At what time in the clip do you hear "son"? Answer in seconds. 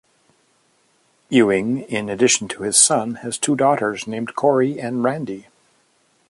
2.75-3.17